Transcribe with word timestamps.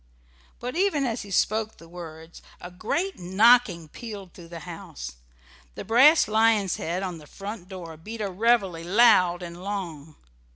But 0.59 0.75
even 0.75 1.05
as 1.05 1.21
he 1.21 1.29
spoke 1.29 1.77
the 1.77 1.87
words 1.87 2.41
a 2.59 2.71
great 2.71 3.19
knocking 3.19 3.87
pealed 3.87 4.33
through 4.33 4.47
the 4.47 4.61
house: 4.61 5.17
the 5.75 5.85
brass 5.85 6.27
lion's 6.27 6.77
head 6.77 7.03
on 7.03 7.19
the 7.19 7.27
front 7.27 7.69
door 7.69 7.95
beat 7.97 8.19
a 8.19 8.31
reveille 8.31 8.83
loud 8.83 9.43
and 9.43 9.61
long. 9.63 10.15